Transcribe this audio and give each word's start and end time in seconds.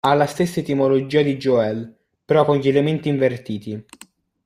Ha 0.03 0.15
la 0.15 0.25
stessa 0.25 0.61
etimologia 0.61 1.21
di 1.21 1.37
Gioele, 1.37 2.05
però 2.25 2.43
con 2.43 2.57
gli 2.57 2.67
elementi 2.67 3.07
invertiti. 3.07 3.85